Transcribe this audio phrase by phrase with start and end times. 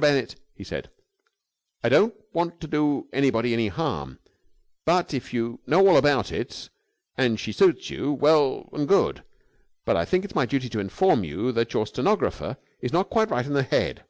[0.00, 0.88] Bennett," he said,
[1.84, 4.20] "I don't want to do anybody any harm,
[4.86, 6.70] and, if you know all about it,
[7.18, 9.22] and she suits you, well and good;
[9.84, 13.10] but I think it is my duty to inform you that your stenographer is not
[13.10, 14.04] quite right in the head.